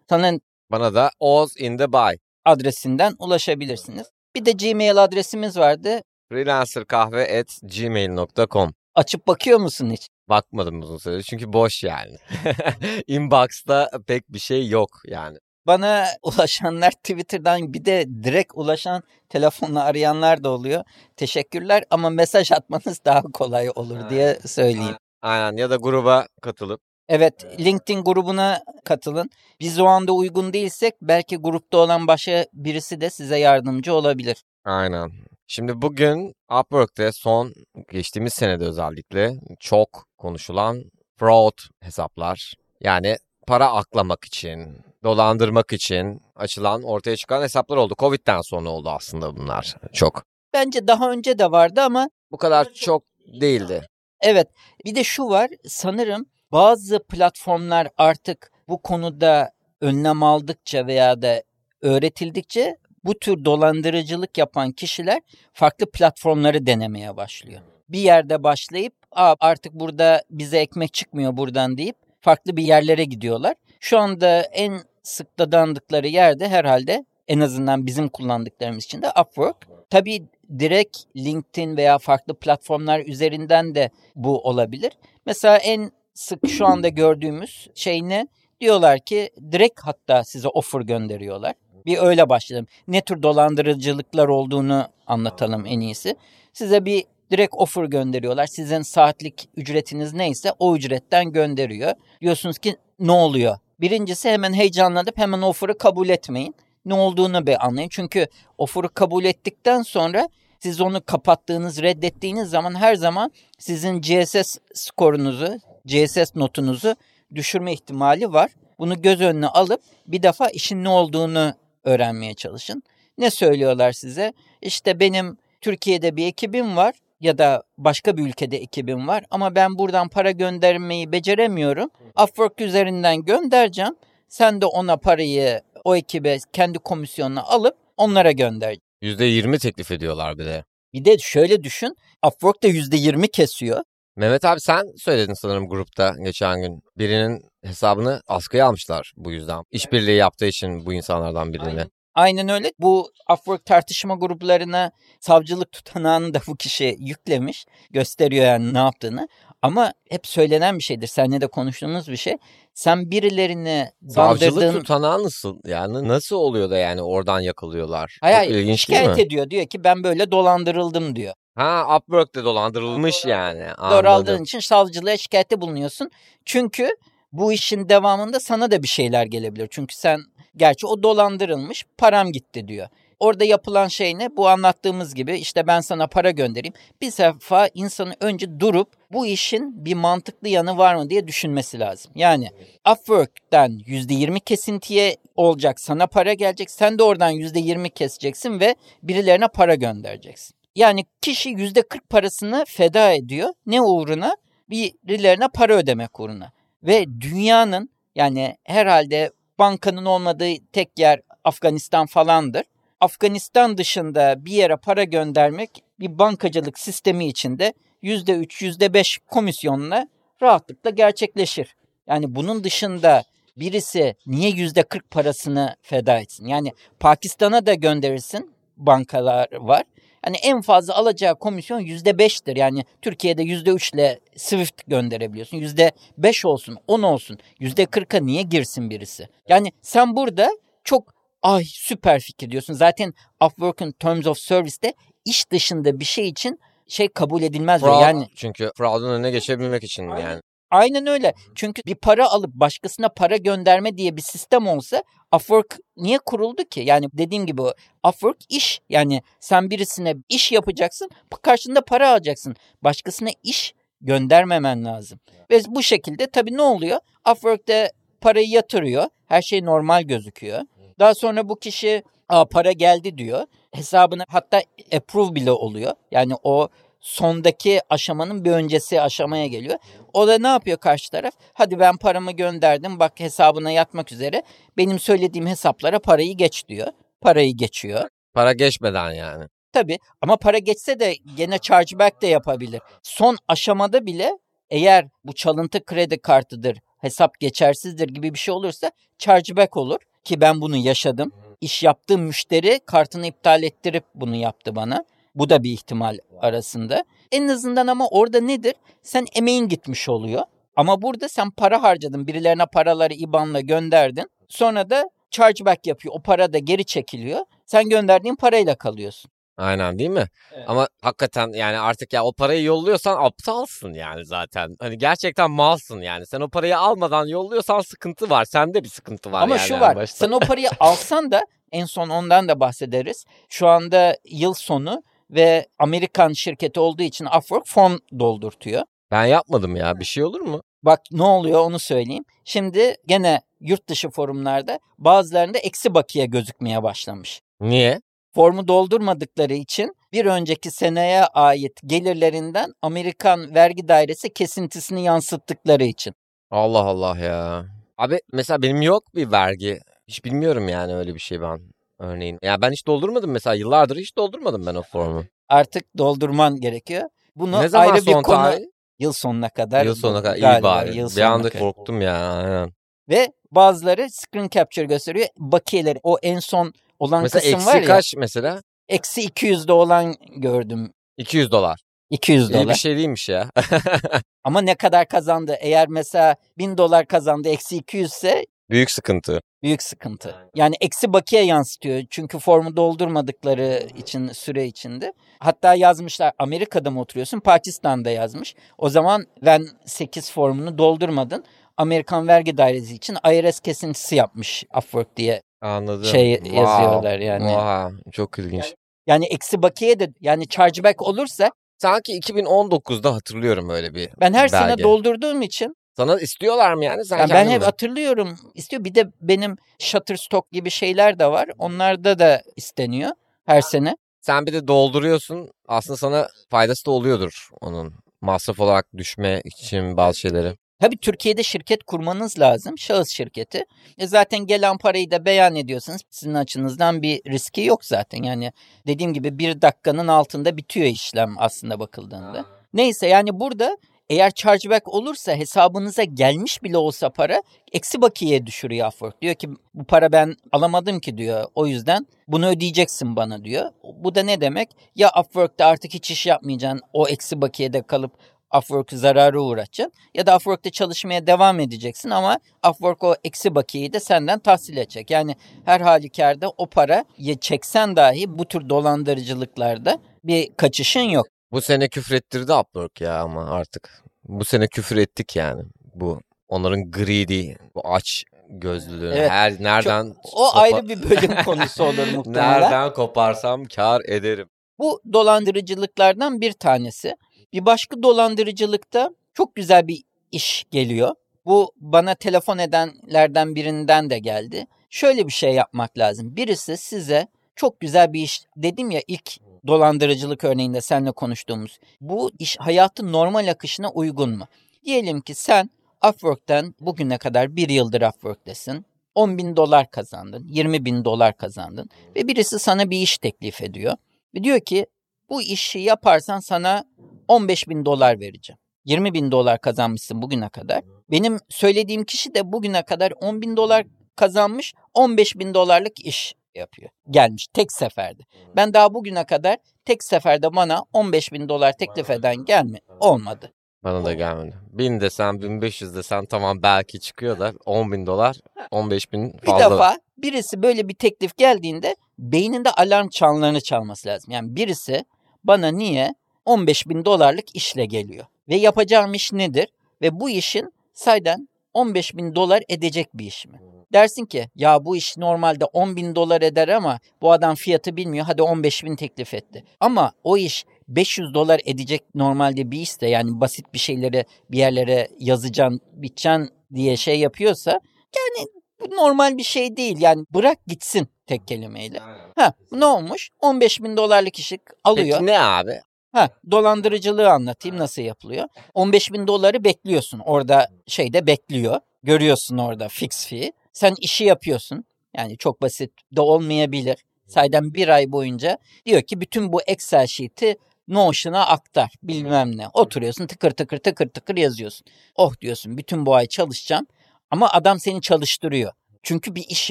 sana 0.09 0.33
Bana 0.71 0.95
da 0.95 1.11
Oz 1.21 1.55
in 1.59 1.79
the 1.79 1.93
Bay. 1.93 2.17
adresinden 2.45 3.15
ulaşabilirsiniz. 3.19 4.07
Bir 4.37 4.45
de 4.45 4.53
Gmail 4.53 5.05
adresimiz 5.05 5.57
vardı. 5.57 6.01
Freelancerkahve 6.29 7.39
at 7.41 7.59
gmail.com 7.63 8.71
Açıp 8.95 9.27
bakıyor 9.27 9.59
musun 9.59 9.91
hiç? 9.91 10.09
Bakmadım 10.29 10.83
uzun 10.83 10.97
süredir 10.97 11.23
çünkü 11.23 11.53
boş 11.53 11.83
yani. 11.85 12.17
Inbox'ta 13.07 13.91
pek 14.07 14.29
bir 14.29 14.39
şey 14.39 14.69
yok 14.69 14.91
yani. 15.07 15.39
Bana 15.71 16.07
ulaşanlar 16.23 16.91
Twitter'dan 16.91 17.75
bir 17.75 17.85
de 17.85 18.05
direkt 18.25 18.53
ulaşan 18.55 19.03
telefonla 19.29 19.85
arayanlar 19.85 20.45
da 20.45 20.51
oluyor. 20.51 20.85
Teşekkürler 21.17 21.85
ama 21.91 22.11
mesaj 22.11 22.53
atmanız 22.53 23.01
daha 23.05 23.23
kolay 23.23 23.71
olur 23.75 24.11
diye 24.11 24.39
söyleyeyim. 24.47 24.97
Aynen 25.23 25.57
ya 25.57 25.71
da 25.71 25.77
gruba 25.77 26.27
katılıp 26.43 26.81
Evet 27.09 27.47
LinkedIn 27.61 28.05
grubuna 28.05 28.63
katılın. 28.85 29.31
Biz 29.61 29.81
o 29.81 29.87
anda 29.87 30.13
uygun 30.13 30.53
değilsek 30.53 30.95
belki 31.03 31.37
grupta 31.37 31.79
olan 31.79 32.07
başka 32.07 32.47
birisi 32.53 33.01
de 33.01 33.11
size 33.11 33.39
yardımcı 33.39 33.95
olabilir. 33.95 34.43
Aynen. 34.65 35.11
Şimdi 35.47 35.83
bugün 35.83 36.35
Upwork'te 36.61 37.13
son 37.13 37.53
geçtiğimiz 37.91 38.35
senede 38.35 38.65
özellikle 38.65 39.33
çok 39.61 40.05
konuşulan 40.19 40.85
fraud 41.17 41.59
hesaplar. 41.81 42.55
Yani 42.81 43.17
para 43.47 43.73
aklamak 43.73 44.25
için, 44.25 44.83
dolandırmak 45.05 45.73
için 45.73 46.23
açılan 46.37 46.83
ortaya 46.83 47.17
çıkan 47.17 47.43
hesaplar 47.43 47.77
oldu. 47.77 47.95
Covid'den 47.99 48.41
sonra 48.41 48.69
oldu 48.69 48.91
aslında 48.91 49.37
bunlar 49.37 49.77
çok. 49.93 50.25
Bence 50.53 50.89
daha 50.89 51.11
önce 51.11 51.39
de 51.39 51.51
vardı 51.51 51.81
ama 51.81 52.09
Bu 52.31 52.37
kadar 52.37 52.73
çok 52.73 53.03
değildi. 53.41 53.87
Evet 54.21 54.49
bir 54.85 54.95
de 54.95 55.05
şu 55.05 55.29
var 55.29 55.51
sanırım 55.69 56.27
bazı 56.53 57.05
platformlar 57.09 57.89
artık 57.99 58.53
bu 58.69 58.83
konuda 58.83 59.51
önlem 59.81 60.23
aldıkça 60.23 60.87
veya 60.87 61.23
da 61.23 61.43
öğretildikçe 61.83 62.77
bu 63.05 63.19
tür 63.19 63.45
dolandırıcılık 63.45 64.39
yapan 64.39 64.73
kişiler 64.73 65.21
farklı 65.53 65.91
platformları 65.91 66.67
denemeye 66.67 67.17
başlıyor. 67.17 67.61
Bir 67.89 67.99
yerde 67.99 68.43
başlayıp 68.43 68.95
Aa, 69.13 69.35
artık 69.41 69.73
burada 69.75 70.23
bize 70.31 70.59
ekmek 70.59 70.95
çıkmıyor 70.95 71.37
buradan 71.37 71.79
deyip 71.79 71.97
farklı 72.21 72.57
bir 72.57 72.63
yerlere 72.63 73.05
gidiyorlar. 73.05 73.55
Şu 73.81 73.99
anda 73.99 74.43
en 74.43 74.81
sık 75.03 75.39
dadandıkları 75.39 76.09
yerde 76.09 76.49
herhalde 76.49 77.05
en 77.29 77.41
azından 77.41 77.87
bizim 77.87 78.09
kullandıklarımız 78.09 78.85
için 78.85 79.03
de 79.03 79.09
Upwork. 79.21 79.57
Tabii 79.91 80.23
direkt 80.59 80.99
LinkedIn 81.17 81.77
veya 81.77 81.99
farklı 81.99 82.35
platformlar 82.35 83.01
üzerinden 83.01 83.75
de 83.75 83.91
bu 84.17 84.41
olabilir. 84.41 84.93
Mesela 85.27 85.57
en 85.57 85.91
sık 86.15 86.49
şu 86.49 86.67
anda 86.67 86.89
gördüğümüz 86.89 87.69
şey 87.75 88.09
ne? 88.09 88.29
Diyorlar 88.61 88.99
ki 88.99 89.31
direkt 89.53 89.81
hatta 89.81 90.25
size 90.25 90.49
offer 90.49 90.81
gönderiyorlar. 90.81 91.55
Bir 91.87 91.99
öyle 91.99 92.29
başlayalım. 92.29 92.67
Ne 92.89 93.01
tür 93.01 93.23
dolandırıcılıklar 93.23 94.29
olduğunu 94.29 94.89
anlatalım 95.07 95.67
en 95.67 95.81
iyisi. 95.81 96.17
Size 96.53 96.85
bir 96.85 97.05
direkt 97.31 97.55
offer 97.55 97.85
gönderiyorlar. 97.85 98.47
Sizin 98.47 98.83
saatlik 98.83 99.49
ücretiniz 99.57 100.15
neyse 100.15 100.53
o 100.59 100.77
ücretten 100.77 101.33
gönderiyor. 101.33 101.93
Diyorsunuz 102.21 102.59
ki 102.59 102.77
ne 102.99 103.13
oluyor? 103.13 103.59
Birincisi 103.81 104.31
hemen 104.31 104.53
heyecanlanıp 104.53 105.19
hemen 105.19 105.43
offer'ı 105.43 105.79
kabul 105.79 106.09
etmeyin. 106.09 106.55
Ne 106.85 106.95
olduğunu 106.95 107.47
bir 107.47 107.67
anlayın. 107.67 107.89
Çünkü 107.89 108.27
offer'ı 108.59 108.89
kabul 108.89 109.25
ettikten 109.25 109.83
sonra 109.83 110.29
siz 110.61 110.81
onu 110.81 111.05
kapattığınız, 111.05 111.83
reddettiğiniz 111.83 112.51
zaman 112.51 112.75
her 112.75 112.95
zaman 112.95 113.33
sizin 113.59 114.01
GSS 114.01 114.59
skorunuzu, 114.75 115.59
GSS 115.85 116.37
notunuzu 116.37 116.97
düşürme 117.35 117.73
ihtimali 117.73 118.33
var. 118.33 118.51
Bunu 118.79 119.03
göz 119.03 119.21
önüne 119.21 119.47
alıp 119.47 119.83
bir 120.07 120.23
defa 120.23 120.49
işin 120.49 120.85
ne 120.85 120.89
olduğunu 120.89 121.55
öğrenmeye 121.85 122.35
çalışın. 122.35 122.83
Ne 123.19 123.31
söylüyorlar 123.31 123.93
size? 123.93 124.33
İşte 124.63 125.01
benim 125.01 125.39
Türkiye'de 125.61 126.17
bir 126.17 126.27
ekibim 126.27 126.77
var 126.77 126.95
ya 127.21 127.39
da 127.39 127.63
başka 127.79 128.17
bir 128.17 128.27
ülkede 128.27 128.57
ekibim 128.57 129.09
var 129.09 129.25
ama 129.31 129.55
ben 129.55 129.79
buradan 129.79 130.09
para 130.09 130.31
göndermeyi 130.31 131.13
beceremiyorum. 131.13 131.91
Upwork 132.23 132.61
üzerinden 132.61 133.25
göndereceğim. 133.25 133.97
Sen 134.29 134.61
de 134.61 134.67
ona 134.67 134.97
parayı 134.97 135.61
o 135.85 135.97
ekibe 135.97 136.39
kendi 136.53 136.79
komisyonuna 136.79 137.43
alıp 137.43 137.77
onlara 137.97 138.33
gönder. 138.33 138.77
%20 139.03 139.59
teklif 139.59 139.91
ediyorlar 139.91 140.39
bir 140.39 140.45
de. 140.45 140.65
Bir 140.93 141.05
de 141.05 141.19
şöyle 141.19 141.63
düşün. 141.63 141.97
Upwork 142.27 142.63
da 142.63 142.69
%20 142.69 143.29
kesiyor. 143.31 143.83
Mehmet 144.17 144.45
abi 144.45 144.61
sen 144.61 144.83
söyledin 144.99 145.35
sanırım 145.35 145.69
grupta 145.69 146.15
geçen 146.25 146.61
gün. 146.61 146.83
Birinin 146.99 147.43
hesabını 147.65 148.21
askıya 148.27 148.67
almışlar 148.67 149.13
bu 149.17 149.33
yüzden. 149.33 149.63
İşbirliği 149.71 150.17
yaptığı 150.17 150.47
için 150.47 150.87
bu 150.87 150.93
insanlardan 150.93 151.53
birini. 151.53 151.69
Aynen 151.69 151.91
öyle. 152.17 152.73
Bu 152.79 153.11
Upwork 153.33 153.65
tartışma 153.65 154.15
gruplarına 154.15 154.91
savcılık 155.21 155.73
tutanağını 155.73 156.35
da 156.35 156.41
bu 156.47 156.57
kişi 156.57 156.97
yüklemiş. 156.99 157.67
Gösteriyor 157.91 158.45
yani 158.45 158.75
ne 158.75 158.79
yaptığını. 158.79 159.29
Ama 159.63 159.93
hep 160.11 160.27
söylenen 160.27 160.79
bir 160.79 160.83
şeydir. 160.83 161.07
Seninle 161.07 161.41
de 161.41 161.47
konuştuğumuz 161.47 162.09
bir 162.09 162.17
şey. 162.17 162.37
Sen 162.75 163.11
birilerini 163.11 163.91
Savcılık 164.09 164.57
bandırdığın... 164.57 164.79
tutanağı 164.79 165.25
nasıl? 165.25 165.59
Yani 165.67 166.09
nasıl 166.09 166.37
oluyor 166.37 166.71
da 166.71 166.77
yani 166.77 167.03
oradan 167.03 167.41
yakalıyorlar? 167.41 168.19
Hayır, 168.21 168.51
ilginç 168.51 168.67
değil 168.67 168.77
şikayet 168.79 169.17
mi? 169.17 169.23
ediyor. 169.23 169.51
Diyor 169.51 169.67
ki 169.67 169.85
ben 169.85 170.05
böyle 170.05 170.31
dolandırıldım 170.31 171.17
diyor. 171.17 171.35
Ha 171.55 171.97
Upwork'te 171.97 172.45
dolandırılmış 172.45 173.25
yani. 173.25 173.67
Doğru 173.79 174.09
aldığın 174.09 174.31
Anladım. 174.31 174.43
için 174.43 174.61
savcılığa 174.61 175.17
şikayette 175.17 175.61
bulunuyorsun. 175.61 176.11
Çünkü 176.45 176.89
bu 177.33 177.53
işin 177.53 177.89
devamında 177.89 178.41
sana 178.41 178.71
da 178.71 178.83
bir 178.83 178.89
şeyler 178.89 179.25
gelebilir. 179.27 179.69
Çünkü 179.71 179.97
sen 179.97 180.21
gerçi 180.57 180.87
o 180.87 181.03
dolandırılmış 181.03 181.85
param 181.99 182.33
gitti 182.33 182.69
diyor. 182.69 182.89
Orada 183.21 183.45
yapılan 183.45 183.89
şey 183.89 184.19
ne? 184.19 184.37
Bu 184.37 184.49
anlattığımız 184.49 185.15
gibi 185.15 185.39
işte 185.39 185.67
ben 185.67 185.81
sana 185.81 186.07
para 186.07 186.31
göndereyim. 186.31 186.75
Bir 187.03 187.11
sefer 187.11 187.71
insanın 187.75 188.15
önce 188.21 188.61
durup 188.61 188.89
bu 189.13 189.27
işin 189.27 189.85
bir 189.85 189.95
mantıklı 189.95 190.49
yanı 190.49 190.79
var 190.79 190.95
mı 190.95 191.11
diye 191.11 191.27
düşünmesi 191.27 191.81
lazım. 191.81 192.13
Yani 192.15 192.49
Upwork'ten 192.93 193.71
%20 193.71 194.41
kesintiye 194.41 195.17
olacak 195.37 195.81
sana 195.81 196.07
para 196.07 196.33
gelecek. 196.33 196.71
Sen 196.71 196.99
de 196.99 197.03
oradan 197.03 197.33
%20 197.33 197.91
keseceksin 197.91 198.61
ve 198.61 198.75
birilerine 199.03 199.49
para 199.49 199.75
göndereceksin. 199.75 200.57
Yani 200.77 201.05
kişi 201.23 201.51
%40 201.51 202.01
parasını 202.11 202.65
feda 202.69 203.13
ediyor. 203.13 203.49
Ne 203.67 203.81
uğruna? 203.81 204.37
Birilerine 204.71 205.49
para 205.55 205.75
ödemek 205.75 206.21
uğruna. 206.21 206.53
Ve 206.83 207.07
dünyanın 207.21 207.91
yani 208.15 208.57
herhalde 208.65 209.31
bankanın 209.61 210.05
olmadığı 210.05 210.53
tek 210.73 210.99
yer 210.99 211.21
Afganistan 211.45 212.07
falandır. 212.07 212.63
Afganistan 213.01 213.79
dışında 213.79 214.45
bir 214.45 214.53
yere 214.53 214.77
para 214.77 215.05
göndermek 215.05 215.71
bir 216.01 216.19
bankacılık 216.19 216.79
sistemi 216.79 217.27
içinde 217.27 217.75
%3, 218.03 218.63
%5 218.63 219.19
komisyonla 219.27 220.09
rahatlıkla 220.43 220.91
gerçekleşir. 220.91 221.75
Yani 222.07 222.35
bunun 222.35 222.65
dışında 222.65 223.23
birisi 223.57 224.17
niye 224.27 224.51
%40 224.51 225.01
parasını 225.11 225.77
feda 225.83 226.19
etsin? 226.19 226.47
Yani 226.47 226.73
Pakistan'a 227.01 227.67
da 227.67 227.75
gönderirsin 227.75 228.55
bankalar 228.77 229.49
var. 229.53 229.83
Hani 230.23 230.37
en 230.37 230.61
fazla 230.61 230.95
alacağı 230.95 231.39
komisyon 231.39 231.81
%5'tir. 231.81 232.59
Yani 232.59 232.85
Türkiye'de 233.03 233.43
%3 233.43 233.95
ile 233.95 234.21
Swift 234.37 234.87
gönderebiliyorsun. 234.87 235.57
%5 235.59 236.47
olsun, 236.47 236.77
10 236.87 237.03
olsun. 237.03 237.39
%40'a 237.61 238.21
niye 238.21 238.43
girsin 238.43 238.91
birisi? 238.91 239.29
Yani 239.49 239.73
sen 239.83 240.17
burada 240.17 240.49
çok 240.85 241.15
ay 241.43 241.65
süper 241.65 242.21
fikir 242.21 242.51
diyorsun. 242.51 242.75
Zaten 242.75 243.15
Upwork'ın 243.45 243.93
Terms 243.93 244.27
of 244.27 244.39
Service'te 244.39 244.95
iş 245.25 245.51
dışında 245.51 246.01
bir 246.01 246.05
şey 246.05 246.29
için 246.29 246.61
şey 246.89 247.09
kabul 247.09 247.43
edilmez 247.43 247.83
diyor. 247.83 247.93
Fraud, 247.93 248.03
Yani 248.03 248.27
çünkü 248.35 248.71
fraudun 248.77 249.11
önüne 249.11 249.31
geçebilmek 249.31 249.85
için 249.85 250.09
yani. 250.09 250.41
Aynen 250.71 251.07
öyle. 251.07 251.35
Çünkü 251.55 251.83
bir 251.87 251.95
para 251.95 252.31
alıp 252.31 252.55
başkasına 252.55 253.09
para 253.09 253.37
gönderme 253.37 253.97
diye 253.99 254.17
bir 254.17 254.23
sistem 254.23 254.69
olsa 254.69 255.03
Upwork 255.35 255.79
niye 255.97 256.19
kuruldu 256.19 256.65
ki? 256.65 256.81
Yani 256.81 257.07
dediğim 257.13 257.47
gibi 257.47 257.63
Upwork 258.09 258.37
iş. 258.49 258.81
Yani 258.89 259.23
sen 259.41 259.71
birisine 259.71 260.15
iş 260.29 260.53
yapacaksın, 260.53 261.11
karşında 261.43 261.81
para 261.81 262.11
alacaksın. 262.11 262.57
Başkasına 262.83 263.29
iş 263.43 263.75
göndermemen 264.01 264.85
lazım. 264.85 265.21
Ve 265.51 265.61
bu 265.69 265.83
şekilde 265.83 266.27
tabii 266.27 266.57
ne 266.57 266.63
oluyor? 266.63 266.99
Upwork'te 267.31 267.93
parayı 268.21 268.49
yatırıyor. 268.49 269.05
Her 269.27 269.43
şey 269.43 269.65
normal 269.65 270.03
gözüküyor. 270.03 270.61
Daha 270.99 271.15
sonra 271.15 271.49
bu 271.49 271.57
kişi 271.57 272.03
Aa, 272.31 272.45
para 272.45 272.73
geldi 272.73 273.19
diyor. 273.19 273.47
Hesabına 273.73 274.25
hatta 274.29 274.63
approve 274.97 275.35
bile 275.35 275.51
oluyor. 275.53 275.93
Yani 276.11 276.35
o 276.43 276.69
sondaki 277.01 277.81
aşamanın 277.91 278.45
bir 278.45 278.51
öncesi 278.51 279.01
aşamaya 279.01 279.47
geliyor. 279.47 279.79
O 280.13 280.29
da 280.29 280.39
ne 280.39 280.49
yapıyor 280.49 280.79
karşı 280.79 281.11
taraf? 281.11 281.35
Hadi 281.55 281.79
ben 281.79 281.97
paramı 281.97 282.33
gönderdim 282.33 282.99
bak 282.99 283.21
hesabına 283.21 283.71
yatmak 283.71 284.13
üzere. 284.13 284.43
Benim 284.77 284.99
söylediğim 284.99 285.47
hesaplara 285.47 285.99
parayı 285.99 286.37
geç 286.37 286.69
diyor. 286.69 286.89
Parayı 287.21 287.57
geçiyor. 287.57 288.09
Para 288.35 288.53
geçmeden 288.53 289.13
yani. 289.13 289.45
Tabii 289.73 289.99
ama 290.21 290.37
para 290.37 290.59
geçse 290.59 291.01
de 291.01 291.17
gene 291.37 291.59
chargeback 291.59 292.23
de 292.23 292.27
yapabilir. 292.27 292.81
Son 293.03 293.37
aşamada 293.49 294.07
bile 294.07 294.39
eğer 294.71 295.09
bu 295.25 295.33
çalıntı 295.33 295.85
kredi 295.85 296.19
kartıdır, 296.19 296.79
hesap 297.01 297.41
geçersizdir 297.41 298.09
gibi 298.09 298.35
bir 298.35 298.39
şey 298.39 298.55
olursa 298.55 298.91
chargeback 299.19 299.77
olur. 299.77 299.99
Ki 300.25 300.41
ben 300.41 300.61
bunu 300.61 300.77
yaşadım. 300.77 301.33
İş 301.61 301.83
yaptığım 301.83 302.23
müşteri 302.23 302.81
kartını 302.87 303.27
iptal 303.27 303.63
ettirip 303.63 304.05
bunu 304.15 304.37
yaptı 304.37 304.77
bana. 304.77 305.05
Bu 305.41 305.51
da 305.51 305.63
bir 305.63 305.73
ihtimal 305.73 306.19
arasında. 306.41 307.05
En 307.33 307.49
azından 307.49 307.87
ama 307.87 308.09
orada 308.09 308.41
nedir? 308.41 308.75
Sen 309.03 309.27
emeğin 309.35 309.69
gitmiş 309.69 310.09
oluyor. 310.09 310.43
Ama 310.77 311.03
burada 311.03 311.29
sen 311.29 311.51
para 311.51 311.83
harcadın. 311.83 312.27
Birilerine 312.27 312.67
paraları 312.67 313.15
IBAN'la 313.15 313.61
gönderdin. 313.61 314.31
Sonra 314.49 314.91
da 314.91 315.11
chargeback 315.31 315.87
yapıyor. 315.87 316.15
O 316.15 316.23
para 316.23 316.53
da 316.53 316.59
geri 316.59 316.85
çekiliyor. 316.85 317.41
Sen 317.67 317.89
gönderdiğin 317.89 318.37
parayla 318.37 318.75
kalıyorsun. 318.75 319.31
Aynen 319.57 319.99
değil 319.99 320.11
mi? 320.11 320.27
Evet. 320.53 320.65
Ama 320.69 320.89
hakikaten 321.03 321.53
yani 321.53 321.79
artık 321.79 322.13
ya 322.13 322.25
o 322.25 322.33
parayı 322.33 322.65
yolluyorsan 322.65 323.25
aptalsın 323.25 323.95
yani 323.95 324.25
zaten. 324.25 324.77
Hani 324.81 324.99
gerçekten 324.99 325.51
malsın 325.51 326.01
yani. 326.01 326.27
Sen 326.27 326.41
o 326.41 326.49
parayı 326.49 326.79
almadan 326.79 327.27
yolluyorsan 327.27 327.81
sıkıntı 327.81 328.31
var. 328.31 328.45
Sende 328.45 328.85
bir 328.85 328.89
sıkıntı 328.89 329.33
var 329.33 329.43
Ama 329.43 329.57
yani. 329.57 329.69
şu 329.69 329.81
var. 329.81 329.97
Başta. 329.97 330.27
Sen 330.27 330.33
o 330.33 330.41
parayı 330.41 330.69
alsan 330.81 331.31
da 331.31 331.43
en 331.73 331.85
son 331.85 332.09
ondan 332.09 332.49
da 332.49 332.61
bahsederiz. 332.61 333.25
Şu 333.49 333.69
anda 333.69 334.17
yıl 334.25 334.55
sonu 334.55 335.03
ve 335.31 335.67
Amerikan 335.79 336.33
şirketi 336.33 336.81
olduğu 336.81 337.03
için 337.03 337.27
Upwork 337.27 337.67
form 337.67 337.99
doldurtuyor. 338.19 338.83
Ben 339.11 339.25
yapmadım 339.25 339.77
ya. 339.77 340.01
Bir 340.01 340.05
şey 340.05 340.25
olur 340.25 340.41
mu? 340.41 340.63
Bak 340.83 341.01
ne 341.11 341.23
oluyor 341.23 341.61
onu 341.61 341.79
söyleyeyim. 341.79 342.25
Şimdi 342.45 342.95
gene 343.07 343.41
yurt 343.61 343.89
dışı 343.89 344.11
forumlarda 344.11 344.79
bazılarında 344.99 345.59
eksi 345.59 345.95
bakiye 345.95 346.27
gözükmeye 346.27 346.83
başlamış. 346.83 347.41
Niye? 347.61 348.01
Formu 348.35 348.69
doldurmadıkları 348.69 349.55
için 349.55 349.95
bir 350.13 350.27
önceki 350.27 350.71
seneye 350.71 351.25
ait 351.25 351.81
gelirlerinden 351.87 352.73
Amerikan 352.83 353.55
vergi 353.55 353.89
dairesi 353.89 354.33
kesintisini 354.33 355.03
yansıttıkları 355.05 355.85
için. 355.85 356.15
Allah 356.51 356.85
Allah 356.85 357.19
ya. 357.19 357.65
Abi 357.99 358.19
mesela 358.33 358.63
benim 358.63 358.83
yok 358.83 359.15
bir 359.15 359.33
vergi. 359.33 359.81
Hiç 360.09 360.25
bilmiyorum 360.25 360.69
yani 360.69 360.95
öyle 360.95 361.15
bir 361.15 361.21
şey 361.21 361.41
ben 361.41 361.61
örneğin. 362.01 362.39
Ya 362.43 362.63
ben 362.63 362.73
hiç 362.73 362.87
doldurmadım 362.87 363.31
mesela 363.31 363.55
yıllardır 363.55 363.97
hiç 363.97 364.17
doldurmadım 364.17 364.67
ben 364.67 364.75
o 364.75 364.83
formu. 364.83 365.25
Artık 365.49 365.99
doldurman 365.99 366.57
gerekiyor. 366.57 367.03
Bunu 367.37 367.63
ne 367.63 367.69
zaman 367.69 367.89
ayrı 367.89 368.07
bir 368.07 368.13
konu 368.13 368.23
tarih? 368.23 368.65
yıl 368.99 369.13
sonuna 369.13 369.49
kadar. 369.49 369.85
Yıl 369.85 369.95
sonuna 369.95 370.23
kadar 370.23 370.37
iyi 370.37 370.63
bari. 370.63 370.97
Yıl 370.97 371.17
bir 371.17 371.21
anda 371.21 371.49
kadar. 371.49 371.61
korktum 371.61 372.01
ya. 372.01 372.17
Aynen. 372.17 372.73
Ve 373.09 373.33
bazıları 373.51 374.11
screen 374.11 374.49
capture 374.49 374.87
gösteriyor. 374.87 375.27
Bakiyeleri 375.39 376.01
o 376.03 376.19
en 376.23 376.39
son 376.39 376.73
olan 376.99 377.23
mesela 377.23 377.41
kısım 377.41 377.67
var 377.67 377.75
ya. 377.75 377.81
Mesela 377.81 377.97
eksi 377.99 378.17
kaç 378.17 378.17
mesela? 378.17 378.63
Eksi 378.89 379.21
200'de 379.21 379.73
olan 379.73 380.15
gördüm. 380.37 380.93
200 381.17 381.53
dolar. 381.53 381.81
200 382.11 382.53
dolar. 382.53 382.65
İyi 382.65 382.69
bir 382.69 382.75
şey 382.75 382.97
değilmiş 382.97 383.29
ya. 383.29 383.51
Ama 384.45 384.61
ne 384.61 384.75
kadar 384.75 385.09
kazandı? 385.09 385.57
Eğer 385.61 385.89
mesela 385.89 386.37
1000 386.59 386.79
dolar 386.79 387.07
kazandı 387.07 387.49
eksi 387.49 387.77
200 387.77 388.13
ise 388.13 388.47
Büyük 388.71 388.91
sıkıntı. 388.91 389.41
Büyük 389.63 389.83
sıkıntı. 389.83 390.35
Yani 390.55 390.75
eksi 390.81 391.13
bakiye 391.13 391.45
yansıtıyor. 391.45 392.03
Çünkü 392.11 392.39
formu 392.39 392.77
doldurmadıkları 392.77 393.83
için 393.97 394.29
süre 394.29 394.67
içinde. 394.67 395.13
Hatta 395.39 395.75
yazmışlar 395.75 396.33
Amerika'da 396.39 396.91
mı 396.91 397.01
oturuyorsun? 397.01 397.41
Pakistan'da 397.41 398.11
yazmış. 398.11 398.55
O 398.79 398.89
zaman 398.89 399.27
ben 399.45 399.67
8 399.85 400.31
formunu 400.33 400.79
doldurmadın. 400.79 401.45
Amerikan 401.77 402.29
Vergi 402.29 402.59
Dairesi 402.59 402.95
için 402.95 403.17
IRS 403.33 403.61
kesintisi 403.61 404.17
yapmış 404.17 404.65
Upwork 404.77 405.17
diye 405.17 405.43
Anladım. 405.61 406.05
şey 406.05 406.37
wow. 406.37 406.61
yazıyorlar 406.61 407.19
yani. 407.19 407.49
Wow. 407.49 408.11
Çok 408.13 408.39
ilginç. 408.39 408.75
Yani 409.07 409.27
eksi 409.27 409.63
bakiye 409.63 410.01
de 410.01 410.09
yani 410.21 410.49
chargeback 410.49 411.03
olursa 411.03 411.51
Sanki 411.83 412.13
2019'da 412.13 413.15
hatırlıyorum 413.15 413.69
öyle 413.71 413.95
bir 413.95 414.11
Ben 414.21 414.33
her 414.35 414.53
belge. 414.53 414.65
sene 414.65 414.79
doldurduğum 414.79 415.43
için 415.43 415.75
sana 415.97 416.21
istiyorlar 416.21 416.75
mı 416.75 416.85
yani? 416.85 417.05
Sen 417.05 417.19
yani 417.19 417.31
ben 417.31 417.49
hep 417.49 417.61
mi? 417.61 417.65
hatırlıyorum. 417.65 418.39
İstiyor. 418.55 418.85
Bir 418.85 418.95
de 418.95 419.11
benim 419.21 419.57
Shutterstock 419.79 420.51
gibi 420.53 420.71
şeyler 420.71 421.19
de 421.19 421.27
var. 421.27 421.49
Onlarda 421.59 422.19
da 422.19 422.43
isteniyor 422.57 423.11
her 423.47 423.61
sene. 423.61 423.97
Sen 424.21 424.47
bir 424.47 424.53
de 424.53 424.69
dolduruyorsun. 424.69 425.51
Aslında 425.69 425.97
sana 425.97 426.29
faydası 426.51 426.87
da 426.87 426.91
oluyordur 426.91 427.49
onun. 427.61 427.95
Masraf 428.21 428.61
olarak 428.61 428.87
düşme 428.97 429.43
için 429.45 429.97
bazı 429.97 430.19
şeyleri. 430.19 430.57
Tabii 430.81 430.97
Türkiye'de 430.97 431.43
şirket 431.43 431.83
kurmanız 431.85 432.39
lazım. 432.39 432.79
Şahıs 432.79 433.09
şirketi. 433.09 433.65
E 433.99 434.07
zaten 434.07 434.47
gelen 434.47 434.79
parayı 434.79 435.11
da 435.11 435.25
beyan 435.25 435.57
ediyorsanız 435.57 436.01
sizin 436.11 436.35
açınızdan 436.35 437.03
bir 437.03 437.21
riski 437.27 437.61
yok 437.61 437.85
zaten. 437.85 438.23
Yani 438.23 438.53
dediğim 438.87 439.13
gibi 439.15 439.39
bir 439.39 439.63
dakikanın 439.63 440.09
altında 440.09 440.57
bitiyor 440.57 440.87
işlem 440.87 441.35
aslında 441.39 441.81
bakıldığında. 441.81 442.45
Neyse 442.73 443.07
yani 443.07 443.41
burada 443.41 443.77
eğer 444.11 444.31
chargeback 444.31 444.89
olursa 444.89 445.33
hesabınıza 445.33 446.05
gelmiş 446.05 446.63
bile 446.63 446.77
olsa 446.77 447.11
para 447.11 447.43
eksi 447.73 448.03
bakiyeye 448.03 448.47
düşürüyor 448.47 448.89
Upwork. 448.89 449.23
Diyor 449.23 449.35
ki 449.35 449.49
bu 449.75 449.85
para 449.85 450.13
ben 450.13 450.37
alamadım 450.53 451.01
ki 451.01 451.19
diyor. 451.19 451.45
O 451.55 451.67
yüzden 451.67 452.07
bunu 452.29 452.49
ödeyeceksin 452.49 453.17
bana 453.17 453.45
diyor. 453.45 453.71
Bu 453.83 454.15
da 454.15 454.23
ne 454.23 454.41
demek? 454.41 454.69
Ya 454.97 455.11
Upwork'ta 455.21 455.67
artık 455.67 455.95
hiç 455.95 456.11
iş 456.11 456.27
yapmayacaksın. 456.27 456.81
O 456.93 457.09
eksi 457.09 457.41
bakiyede 457.41 457.83
kalıp 457.83 458.13
Upwork'u 458.59 458.97
zarara 458.97 459.41
uğratacaksın. 459.41 459.93
Ya 460.15 460.27
da 460.27 460.37
Upwork'ta 460.37 460.71
çalışmaya 460.71 461.27
devam 461.27 461.61
edeceksin 461.61 462.11
ama 462.11 462.39
Upwork 462.71 463.05
o 463.05 463.15
eksi 463.25 463.55
bakiyeyi 463.55 463.93
de 463.93 464.01
senden 464.01 464.39
tahsil 464.39 464.77
edecek. 464.77 465.11
Yani 465.11 465.37
her 465.65 465.81
halükarda 465.81 466.49
o 466.57 466.67
para 466.67 467.05
ya 467.19 467.35
çeksen 467.41 467.97
dahi 467.97 468.39
bu 468.39 468.45
tür 468.45 468.69
dolandırıcılıklarda 468.69 469.99
bir 470.25 470.51
kaçışın 470.57 471.01
yok. 471.01 471.27
Bu 471.53 471.61
sene 471.61 471.89
küfür 471.89 472.15
ettirdi 472.15 472.53
Upwork 472.53 473.01
ya 473.01 473.21
ama 473.21 473.51
artık. 473.51 474.05
Bu 474.25 474.45
sene 474.45 474.69
küfür 474.69 474.97
ettik 474.97 475.37
yani. 475.37 475.63
Bu 475.95 476.21
onların 476.49 476.91
greedy, 476.91 477.53
bu 477.75 477.89
aç 477.89 478.25
gözlülüğü. 478.49 479.13
Evet. 479.15 479.31
Her 479.31 479.63
nereden 479.63 480.07
Çok, 480.07 480.17
o 480.35 480.51
ayrı 480.59 480.89
bir 480.89 481.11
bölüm 481.11 481.35
konusu 481.45 481.85
olur 481.85 482.07
muhtemelen. 482.15 482.61
nereden 482.61 482.93
koparsam 482.93 483.65
kar 483.65 484.03
ederim. 484.05 484.49
Bu 484.79 485.01
dolandırıcılıklardan 485.13 486.41
bir 486.41 486.53
tanesi. 486.53 487.17
Bir 487.53 487.67
başka 487.67 488.03
dolandırıcılıkta 488.03 489.11
çok 489.35 489.55
güzel 489.55 489.89
bir 489.89 490.03
iş 490.33 490.65
geliyor. 490.71 491.15
Bu 491.47 491.73
bana 491.77 492.15
telefon 492.15 492.59
edenlerden 492.59 493.55
birinden 493.55 494.11
de 494.11 494.19
geldi. 494.19 494.67
Şöyle 494.91 495.27
bir 495.27 495.33
şey 495.33 495.53
yapmak 495.55 495.99
lazım. 495.99 496.37
Birisi 496.37 496.77
size 496.77 497.27
çok 497.57 497.81
güzel 497.81 498.13
bir 498.13 498.21
iş 498.23 498.43
dedim 498.57 498.91
ya 498.91 499.03
ilk 499.09 499.31
dolandırıcılık 499.67 500.45
örneğinde 500.45 500.81
seninle 500.81 501.13
konuştuğumuz. 501.13 501.79
Bu 502.01 502.31
iş 502.39 502.57
hayatın 502.59 503.13
normal 503.13 503.51
akışına 503.51 503.91
uygun 503.91 504.39
mu? 504.39 504.49
Diyelim 504.85 505.21
ki 505.21 505.35
sen 505.35 505.71
Upwork'ten 506.09 506.75
bugüne 506.81 507.19
kadar 507.19 507.57
bir 507.57 507.69
yıldır 507.69 508.03
Upwork'tesin. 508.03 508.85
10 509.15 509.39
bin 509.39 509.57
dolar 509.57 509.91
kazandın, 509.91 510.45
20 510.49 510.85
bin 510.85 511.05
dolar 511.05 511.37
kazandın 511.37 511.91
ve 512.17 512.29
birisi 512.29 512.59
sana 512.59 512.91
bir 512.91 513.01
iş 513.01 513.19
teklif 513.19 513.63
ediyor. 513.63 513.95
Ve 514.35 514.45
diyor 514.45 514.61
ki 514.61 514.87
bu 515.29 515.43
işi 515.43 515.79
yaparsan 515.79 516.41
sana 516.41 516.85
15 517.29 517.69
bin 517.69 517.85
dolar 517.85 518.21
vereceğim. 518.21 518.59
20 518.85 519.15
bin 519.15 519.33
dolar 519.33 519.61
kazanmışsın 519.61 520.23
bugüne 520.23 520.49
kadar. 520.49 520.83
Benim 521.11 521.39
söylediğim 521.49 522.05
kişi 522.05 522.35
de 522.35 522.53
bugüne 522.53 522.83
kadar 522.83 523.13
10 523.21 523.43
bin 523.43 523.57
dolar 523.57 523.87
kazanmış 524.17 524.75
15 524.95 525.39
bin 525.39 525.55
dolarlık 525.55 526.01
iş 526.01 526.35
yapıyor. 526.55 526.91
Gelmiş 527.11 527.47
tek 527.53 527.73
seferde. 527.73 528.23
Ben 528.57 528.75
daha 528.75 528.95
bugüne 528.95 529.27
kadar 529.27 529.57
tek 529.85 530.05
seferde 530.05 530.55
bana 530.57 530.85
15 530.93 531.33
bin 531.33 531.49
dolar 531.49 531.73
teklif 531.73 532.11
eden 532.11 532.45
gelme 532.45 532.81
olmadı. 533.01 533.53
Bana 533.85 534.05
da 534.05 534.13
gelmedi. 534.15 534.57
1000 534.73 535.01
desen 535.01 535.43
1500 535.43 535.95
desen 535.95 536.27
tamam 536.27 536.63
belki 536.63 537.01
çıkıyor 537.01 537.39
da 537.39 537.53
10 537.67 537.93
bin 537.93 538.07
dolar 538.07 538.37
15 538.71 539.13
bin 539.13 539.33
fazla. 539.39 539.67
Bir 539.67 539.71
defa 539.71 539.97
birisi 540.19 540.63
böyle 540.63 540.89
bir 540.89 540.95
teklif 540.95 541.37
geldiğinde 541.37 541.97
beyninde 542.19 542.71
alarm 542.71 543.09
çanlarını 543.09 543.61
çalması 543.61 544.09
lazım. 544.09 544.33
Yani 544.33 544.57
birisi 544.57 545.05
bana 545.45 545.69
niye 545.69 546.15
15 546.45 546.89
bin 546.89 547.05
dolarlık 547.05 547.57
işle 547.57 547.87
geliyor. 547.87 548.25
Ve 548.49 548.57
yapacağım 548.57 549.15
iş 549.15 549.33
nedir? 549.33 549.69
ve 550.03 550.21
bu 550.21 550.31
işin 550.31 550.73
sayden 550.93 551.49
15 551.75 552.17
bin 552.17 552.35
dolar 552.35 552.63
edecek 552.69 553.09
bir 553.15 553.27
iş 553.27 553.47
mi? 553.47 553.61
Dersin 553.93 554.25
ki 554.27 554.51
ya 554.57 554.85
bu 554.85 554.97
iş 554.97 555.17
normalde 555.17 555.65
10 555.65 555.97
bin 555.97 556.15
dolar 556.15 556.43
eder 556.43 556.69
ama 556.69 557.01
bu 557.23 557.33
adam 557.33 557.55
fiyatı 557.55 557.97
bilmiyor 557.97 558.27
hadi 558.27 558.43
15 558.43 558.85
bin 558.85 558.97
teklif 558.97 559.35
etti. 559.35 559.65
Ama 559.81 560.13
o 560.25 560.37
iş 560.37 560.65
500 560.89 561.35
dolar 561.35 561.61
edecek 561.65 562.03
normalde 562.15 562.71
bir 562.71 562.81
işte 562.81 563.09
yani 563.09 563.41
basit 563.41 563.75
bir 563.75 563.79
şeyleri 563.79 564.25
bir 564.51 564.59
yerlere 564.59 565.09
yazacaksın, 565.19 565.81
biteceksin 565.93 566.51
diye 566.75 566.97
şey 566.97 567.19
yapıyorsa 567.19 567.71
yani 568.17 568.49
bu 568.81 568.97
normal 568.97 569.39
bir 569.39 569.43
şey 569.43 569.77
değil. 569.77 569.97
Yani 570.01 570.25
bırak 570.35 570.59
gitsin 570.67 571.09
tek 571.27 571.49
kelimeyle. 571.49 571.99
Ha 572.37 572.53
ne 572.73 572.85
olmuş? 572.85 573.31
15 573.41 573.83
bin 573.83 573.97
dolarlık 573.97 574.39
işi 574.39 574.59
alıyor. 574.85 575.19
Peki 575.19 575.27
ne 575.27 575.41
abi? 575.41 575.81
Ha 576.13 576.31
dolandırıcılığı 576.51 577.31
anlatayım 577.31 577.79
nasıl 577.79 578.03
yapılıyor. 578.03 578.49
15 578.75 579.13
bin 579.13 579.27
doları 579.27 579.65
bekliyorsun. 579.65 580.19
Orada 580.19 580.69
şeyde 580.87 581.27
bekliyor. 581.27 581.81
Görüyorsun 582.03 582.59
orada 582.59 582.89
fix 582.89 583.27
fee. 583.27 583.53
Sen 583.81 583.95
işi 584.01 584.25
yapıyorsun. 584.25 584.85
Yani 585.17 585.37
çok 585.37 585.63
basit 585.63 585.93
de 586.17 586.21
olmayabilir. 586.21 586.97
Sayden 587.27 587.75
bir 587.75 587.89
ay 587.89 588.13
boyunca 588.13 588.59
diyor 588.87 589.03
ki 589.03 589.21
bütün 589.21 589.53
bu 589.53 589.63
Excel 589.63 590.07
sheet'i 590.07 590.57
Notion'a 590.89 591.47
aktar 591.47 591.93
bilmem 592.03 592.57
ne. 592.57 592.69
Oturuyorsun 592.69 593.27
tıkır 593.27 593.51
tıkır 593.51 593.79
tıkır 593.79 594.09
tıkır 594.09 594.37
yazıyorsun. 594.37 594.87
Oh 595.17 595.41
diyorsun 595.41 595.79
bütün 595.79 596.07
bu 596.07 596.15
ay 596.15 596.27
çalışacağım. 596.27 596.87
Ama 597.31 597.49
adam 597.49 597.81
seni 597.81 598.01
çalıştırıyor. 598.01 598.73
Çünkü 599.03 599.35
bir 599.35 599.45
iş 599.49 599.71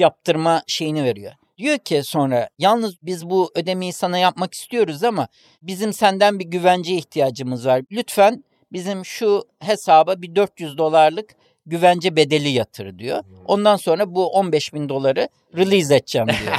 yaptırma 0.00 0.62
şeyini 0.66 1.04
veriyor. 1.04 1.32
Diyor 1.58 1.78
ki 1.78 2.02
sonra 2.04 2.48
yalnız 2.58 2.94
biz 3.02 3.30
bu 3.30 3.50
ödemeyi 3.54 3.92
sana 3.92 4.18
yapmak 4.18 4.54
istiyoruz 4.54 5.04
ama 5.04 5.28
bizim 5.62 5.92
senden 5.92 6.38
bir 6.38 6.44
güvence 6.44 6.94
ihtiyacımız 6.94 7.66
var. 7.66 7.82
Lütfen 7.92 8.44
bizim 8.72 9.04
şu 9.04 9.44
hesaba 9.60 10.22
bir 10.22 10.36
400 10.36 10.78
dolarlık 10.78 11.36
güvence 11.66 12.16
bedeli 12.16 12.48
yatır 12.48 12.98
diyor. 12.98 13.24
Ondan 13.46 13.76
sonra 13.76 14.14
bu 14.14 14.28
15 14.28 14.74
bin 14.74 14.88
doları 14.88 15.28
release 15.56 15.96
edeceğim 15.96 16.28
diyor. 16.28 16.56